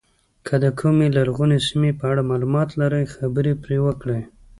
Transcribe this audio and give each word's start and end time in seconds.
که 0.45 0.53
د 0.63 0.65
کومې 0.79 1.07
لرغونې 1.17 1.57
سیمې 1.67 1.91
په 1.99 2.05
اړه 2.11 2.27
معلومات 2.29 2.69
لرئ 2.81 3.05
خبرې 3.15 3.53
پرې 3.63 3.77
وکړئ. 3.85 4.21